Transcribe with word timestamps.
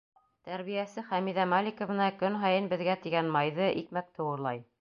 Тәрбиәсе 0.45 1.03
Хәмиҙә 1.09 1.45
Маликовна 1.51 2.09
көн 2.23 2.39
һайын 2.47 2.73
беҙгә 2.75 2.99
тигән 3.07 3.33
майҙы, 3.37 3.73
икмәкте 3.83 4.31
урлай. 4.33 4.69